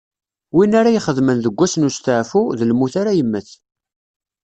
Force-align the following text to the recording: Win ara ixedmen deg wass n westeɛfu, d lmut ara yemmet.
Win 0.55 0.73
ara 0.79 0.95
ixedmen 0.97 1.37
deg 1.41 1.55
wass 1.57 1.73
n 1.77 1.87
westeɛfu, 1.87 2.41
d 2.57 2.61
lmut 2.69 2.93
ara 3.01 3.17
yemmet. 3.17 3.49